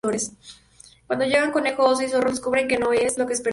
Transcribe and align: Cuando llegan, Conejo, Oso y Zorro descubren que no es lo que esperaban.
Cuando 1.05 1.25
llegan, 1.25 1.51
Conejo, 1.51 1.85
Oso 1.85 2.01
y 2.01 2.07
Zorro 2.07 2.31
descubren 2.31 2.67
que 2.67 2.79
no 2.79 2.91
es 2.91 3.19
lo 3.19 3.27
que 3.27 3.33
esperaban. 3.33 3.49